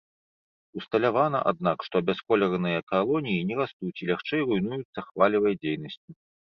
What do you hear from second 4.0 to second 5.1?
і лягчэй руйнуюцца